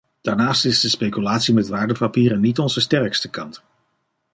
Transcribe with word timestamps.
Daarnaast 0.21 0.65
is 0.65 0.79
de 0.79 0.89
speculatie 0.89 1.53
met 1.53 1.67
waardepapieren 1.67 2.39
niet 2.39 2.59
onze 2.59 2.81
sterkste 2.81 3.29
kant. 3.29 3.63